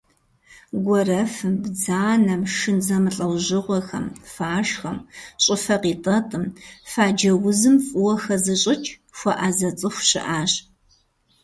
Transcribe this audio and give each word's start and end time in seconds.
Гуэрэфым, 0.85 1.53
бдзанэм, 1.61 2.41
шын 2.55 2.77
зэмылӏэужьыгъуэхэм, 2.85 4.05
фашхэм, 4.33 4.97
щӏыфэ 5.43 5.75
къитӏэтӏым, 5.81 6.45
фаджэ 6.91 7.31
узым 7.47 7.75
фӏыуэ 7.85 8.13
хэзыщӏыкӏ, 8.23 8.89
хуэӏэзэ 9.17 9.69
цӏыху 9.79 10.05
щыӏащ. 10.09 10.51